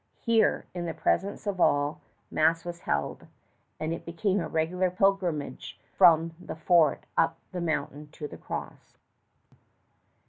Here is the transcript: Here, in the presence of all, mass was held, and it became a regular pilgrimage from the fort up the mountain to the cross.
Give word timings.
Here, 0.19 0.65
in 0.73 0.87
the 0.87 0.95
presence 0.95 1.45
of 1.45 1.61
all, 1.61 2.01
mass 2.31 2.65
was 2.65 2.79
held, 2.79 3.27
and 3.79 3.93
it 3.93 4.03
became 4.03 4.39
a 4.39 4.47
regular 4.47 4.89
pilgrimage 4.89 5.79
from 5.95 6.33
the 6.39 6.55
fort 6.55 7.03
up 7.17 7.37
the 7.51 7.61
mountain 7.61 8.09
to 8.13 8.27
the 8.27 8.35
cross. 8.37 8.97